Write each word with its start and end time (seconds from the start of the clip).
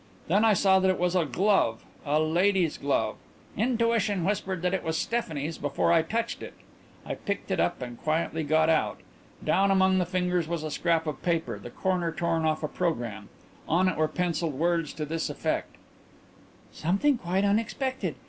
Then 0.27 0.43
I 0.43 0.53
saw 0.55 0.79
that 0.79 0.89
it 0.89 0.97
was 0.97 1.15
a 1.15 1.25
glove 1.25 1.85
a 2.07 2.19
lady's 2.19 2.75
glove. 2.79 3.17
Intuition 3.55 4.23
whispered 4.25 4.63
that 4.63 4.73
it 4.73 4.83
was 4.83 4.97
Stephanie's 4.97 5.59
before 5.59 5.93
I 5.93 6.01
touched 6.01 6.41
it. 6.41 6.55
I 7.05 7.13
picked 7.13 7.51
it 7.51 7.59
up 7.59 7.83
and 7.83 8.01
quietly 8.01 8.43
got 8.43 8.67
out. 8.67 8.97
Down 9.43 9.69
among 9.69 9.99
the 9.99 10.07
fingers 10.07 10.47
was 10.47 10.63
a 10.63 10.71
scrap 10.71 11.05
of 11.05 11.21
paper 11.21 11.59
the 11.59 11.69
corner 11.69 12.11
torn 12.11 12.45
off 12.45 12.63
a 12.63 12.67
programme. 12.67 13.29
On 13.69 13.87
it 13.87 13.95
were 13.95 14.07
pencilled 14.07 14.55
words 14.55 14.91
to 14.93 15.05
this 15.05 15.29
effect: 15.29 15.75
"'Something 16.71 17.19
quite 17.19 17.45
unexpected. 17.45 18.15